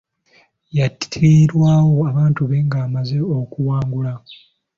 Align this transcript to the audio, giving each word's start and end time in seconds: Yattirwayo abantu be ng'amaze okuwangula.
Yattirwayo 0.77 1.97
abantu 2.11 2.41
be 2.49 2.57
ng'amaze 2.67 3.17
okuwangula. 3.39 4.13